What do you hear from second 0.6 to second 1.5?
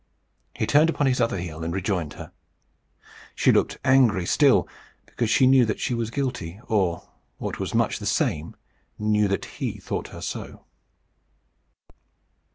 turned upon his other